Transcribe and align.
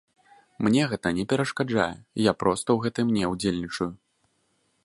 Мне 0.67 0.85
гэта 0.93 1.11
не 1.17 1.25
перашкаджае, 1.33 1.87
я 2.29 2.35
проста 2.45 2.69
ў 2.77 2.89
гэтым 2.89 3.07
не 3.19 3.25
ўдзельнічаю. 3.37 3.93